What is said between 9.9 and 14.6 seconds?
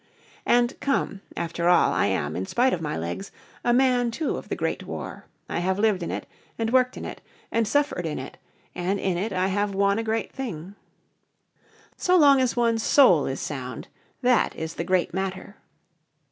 a Great Thing. So long as one's soul is sound that